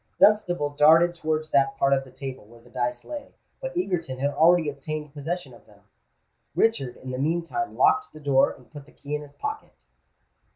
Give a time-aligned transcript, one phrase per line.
[0.19, 4.31] Dunstable darted towards that part of the table where the dice lay; but Egerton had
[4.31, 5.81] already obtained possession of them.
[6.55, 9.73] Richard in the meantime locked the door, and put the key in his pocket.